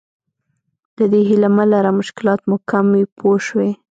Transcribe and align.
د 0.97 0.99
دې 1.11 1.21
هیله 1.29 1.49
مه 1.55 1.65
لره 1.71 1.91
مشکلات 1.99 2.41
مو 2.49 2.55
کم 2.69 2.85
وي 2.93 3.03
پوه 3.17 3.37
شوې!. 3.47 3.69